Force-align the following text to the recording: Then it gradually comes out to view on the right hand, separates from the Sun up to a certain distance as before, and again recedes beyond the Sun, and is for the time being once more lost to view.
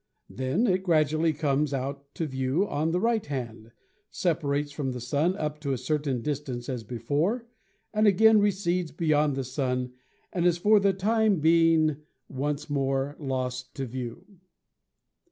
Then 0.31 0.65
it 0.65 0.81
gradually 0.81 1.31
comes 1.31 1.75
out 1.75 2.15
to 2.15 2.25
view 2.25 2.67
on 2.67 2.89
the 2.89 2.99
right 2.99 3.23
hand, 3.23 3.71
separates 4.09 4.71
from 4.71 4.93
the 4.93 4.99
Sun 4.99 5.35
up 5.37 5.59
to 5.59 5.73
a 5.73 5.77
certain 5.77 6.23
distance 6.23 6.67
as 6.69 6.83
before, 6.83 7.45
and 7.93 8.07
again 8.07 8.39
recedes 8.39 8.91
beyond 8.91 9.35
the 9.35 9.43
Sun, 9.43 9.93
and 10.33 10.47
is 10.47 10.57
for 10.57 10.79
the 10.79 10.91
time 10.93 11.39
being 11.39 11.97
once 12.27 12.67
more 12.67 13.15
lost 13.19 13.75
to 13.75 13.85
view. 13.85 14.39